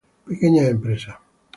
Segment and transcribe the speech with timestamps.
[0.25, 1.15] Pequeñas empresas